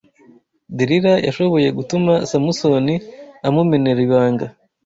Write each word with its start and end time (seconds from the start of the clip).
Delila 0.77 1.13
yashoboye 1.27 1.67
gutuma 1.77 2.13
Samusoni 2.29 2.95
amumenera 3.47 3.99
ibanga 4.07 4.45